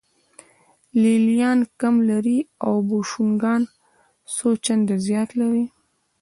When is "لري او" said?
2.09-2.73